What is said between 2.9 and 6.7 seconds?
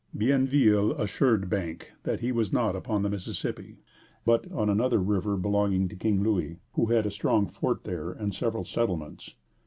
the Mississippi, but on another river belonging to King Louis,